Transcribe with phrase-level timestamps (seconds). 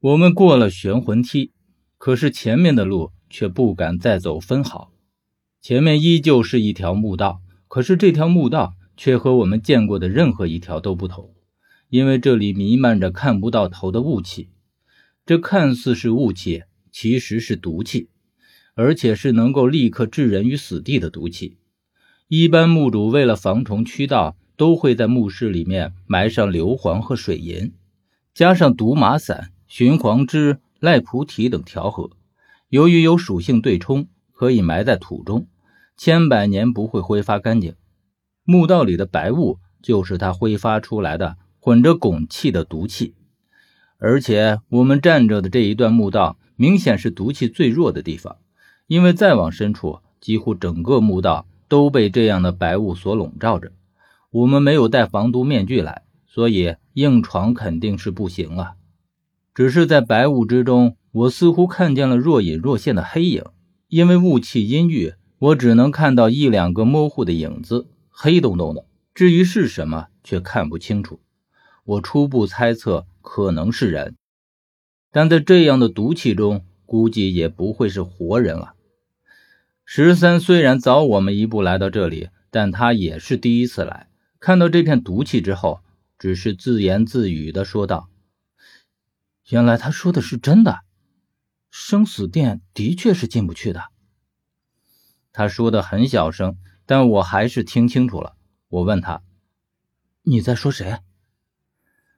[0.00, 1.50] 我们过了玄魂梯，
[1.96, 4.92] 可是前面的路却不敢再走分毫。
[5.60, 11.34] 前面依旧是一条墓道，可是这条墓道却和我们见过的任何一条都不同，
[11.88, 14.50] 因为这里弥漫着看不到头的雾气。
[15.26, 16.62] 这看似是雾气，
[16.92, 18.08] 其实是毒气，
[18.76, 21.56] 而且是能够立刻置人于死地的毒气。
[22.28, 27.72] 一般墓主为了防虫驱盗，都会在墓室里面埋上硫磺和水银，
[28.32, 32.10] 加上毒马散、雄黄汁、赖菩提等调和。
[32.68, 35.46] 由于有属性对冲，可以埋在土中，
[35.96, 37.74] 千百年不会挥发干净。
[38.42, 43.14] 墓道里的白雾就是它挥发出来的混着汞气的毒气。
[43.98, 48.38] 而且我们站着的这一段墓道，明显是毒气最弱的地方，
[48.88, 51.46] 因为再往深处，几乎整个墓道。
[51.70, 53.72] 都被这样的白雾所笼罩着。
[54.30, 58.72] 我们没有带防毒面具来，所以硬闯肯定是不行啊。
[59.58, 63.42] 只是在白雾之中，我似乎看见了若隐若现的黑影。
[63.88, 68.86] 因为雾气阴郁，我只能看到一两个模糊的影子，黑洞洞的。
[69.14, 71.18] 至于是什么，却看不清楚。
[71.84, 74.14] 我初步猜测可能是人，
[75.10, 78.74] 但在这样的毒气中，估计也不会是活人了。
[79.84, 84.06] 十三虽然早我们一步来到这里，但他也是第一次来。
[84.38, 85.80] 看到这片毒气之后，
[86.16, 88.08] 只是自言自语的说道
[89.48, 90.80] ：“原来他说的是真的，
[91.70, 93.82] 生死殿的确是进不去的。”
[95.32, 98.36] 他说的很小声，但我还是听清楚了。
[98.68, 99.22] 我问他
[100.22, 100.98] ：“你在说谁？”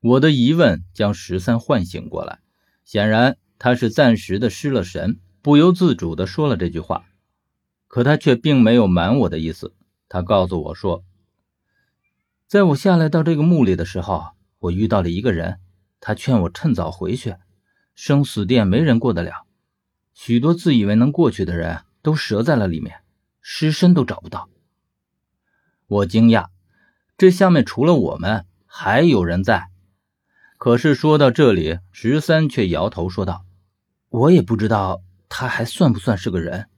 [0.00, 2.40] 我的疑问将十三唤醒过来，
[2.84, 7.06] 显然他是暂时的失了神，不由自主的说了这句话。
[7.86, 9.72] 可他却并没有瞒我的意思。
[10.08, 11.04] 他告诉我说，
[12.46, 15.60] 在我下来到这个墓里的时候，我遇到了一个人，
[16.06, 17.36] 他劝我趁早回去，
[17.94, 19.46] 生死殿没人过得了，
[20.12, 23.00] 许多自以为能过去的人都折在了里面，
[23.40, 24.50] 尸身都找不到。
[25.86, 26.48] 我惊讶，
[27.16, 29.70] 这下面除了我们还有人在。
[30.58, 33.46] 可是说到这里，十三却摇头说道
[34.10, 36.68] ：“我也不知道他还算不算是个人。”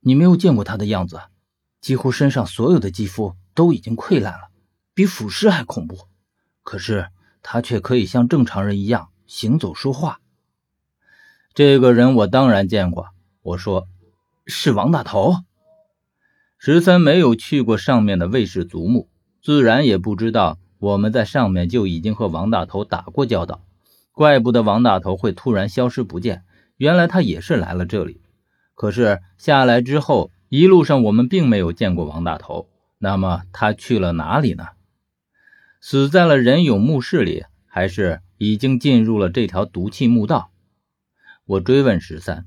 [0.00, 1.20] 你没有见过他的样子，
[1.82, 4.48] 几乎身上所有的肌肤都已经溃烂了，
[4.94, 6.08] 比腐尸还恐怖。
[6.62, 7.10] 可是
[7.42, 10.20] 他却可以像正常人一样行走说话。
[11.54, 13.08] 这个人我当然见过，
[13.42, 13.86] 我说
[14.46, 15.36] 是王大头。
[16.58, 19.08] 十三没有去过上面的卫氏族墓，
[19.42, 23.62] 自然也不知道我们在上面就已经和王大头打过交道。
[24.12, 26.44] 怪不得王大头会突然消失不见，
[26.76, 28.20] 原来他也是来了这里。
[28.74, 32.68] 可是下来之后，一路上我们并没有见过王大头。
[32.98, 34.66] 那么他去了哪里呢？
[35.80, 40.52] 死在了仁勇墓室里，还是已经进入了这条毒气墓道？
[41.46, 42.46] 我追问十三：“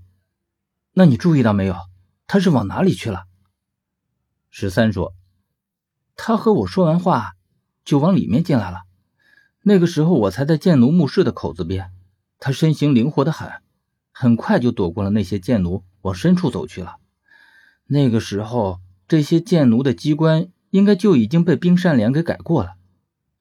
[0.94, 1.76] 那你注意到没有？
[2.28, 3.26] 他是往哪里去了？”
[4.50, 5.16] 十三说
[6.16, 7.34] ：“他和我说完话，
[7.84, 8.84] 就往里面进来了。
[9.64, 11.92] 那个时候我才在剑奴墓室的口子边，
[12.40, 13.52] 他身形灵活的很，
[14.12, 16.98] 很快就躲过了那些剑奴。”往深处走去了。
[17.86, 22.76] 那个时候，这些剑奴的机关应该就已经被冰山莲给改过了，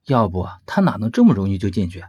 [0.06, 2.02] 要不他哪能这么容易就进去？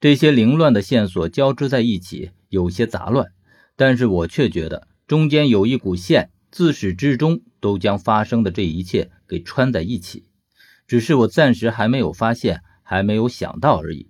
[0.00, 3.32] 这些凌乱的线索交织在一起，有些杂乱，
[3.76, 10.26] 但是我却觉得中间有一股线，自始至终都将发生的这一切给穿在一起，
[10.86, 14.08] 只是我暂时还没有发现，还没有想到而已。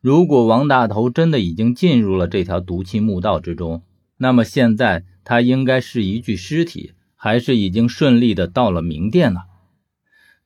[0.00, 3.82] 如果王大头真的已经进入了这条毒气墓道之中，
[4.16, 9.40] 那么现在他应该是一具尸体，还是已经顺利的到了明殿呢？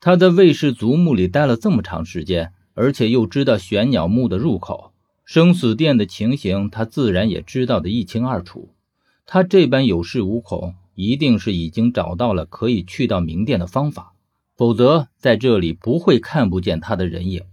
[0.04, 4.92] 他在卫氏族墓里待了这么长时间，而且又知道玄鸟墓的入口、
[5.24, 8.74] 生死殿的情形，他自然也知道的一清二楚。
[9.24, 14.12] 他这般有恃无恐，一定是已经找到了可以去到明殿的方法，
[14.54, 17.44] 否则在这里不会看不见他的人影。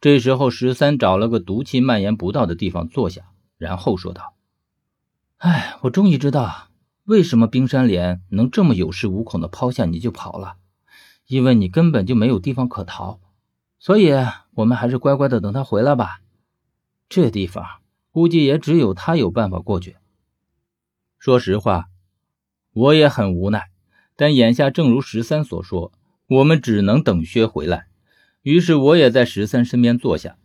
[0.00, 3.26] 这时候，十三找了个毒气蔓延不到的地方坐下，
[3.58, 4.34] 然后说道
[5.38, 6.70] ：“哎，我终于知道
[7.04, 10.56] 为什么冰山莲能这么有恃无恐的抛下你就跑了，
[11.30, 13.20] 因为你根本就没有地方可逃。
[13.78, 14.12] 所以，
[14.54, 16.20] 我们还是乖乖的等他回来吧。
[17.08, 17.64] 这地方
[18.10, 19.96] 估计也只有他有办法过去。
[21.18, 21.86] 说实话，
[22.72, 23.70] 我也很无奈，
[24.16, 25.92] 但眼下正如十三所说，
[26.26, 27.86] 我们只能等薛回来。”
[28.42, 30.36] 于是我也在十三身边坐下。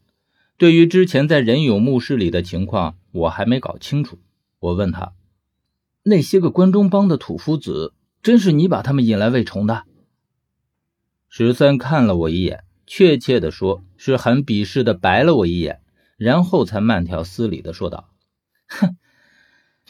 [0.58, 4.20] 对于之前在仁勇墓室里的情况，我还没搞清楚。
[4.60, 5.14] 我问他
[6.04, 9.84] ：“那些个关中帮的土夫子，真是你把他们引来喂虫的？”
[11.38, 15.82] 十三看了我一眼，确切的说是很鄙视的白了我一眼，
[16.16, 18.10] 然后才慢条斯理的说道
[18.70, 18.96] ：“哼，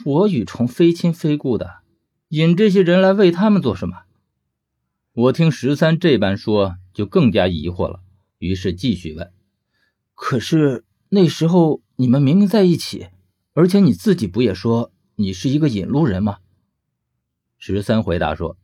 [0.05, 1.81] 我与虫非亲非故的，
[2.29, 4.05] 引这些人来为他们做什么？”
[5.13, 7.99] 我听十三这般说，就更加疑惑了，
[8.39, 9.31] 于是继续问
[10.15, 13.09] ：“可是那时候你们明明在一起，
[13.53, 16.39] 而且你自己不也说你是一个引路人吗？”
[17.59, 18.57] 十三回答说：“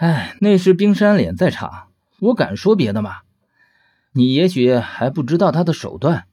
[0.00, 1.88] 哎，那时冰山脸在场，
[2.20, 3.18] 我敢说别的吗？
[4.12, 6.24] 你也许还不知道他的手段。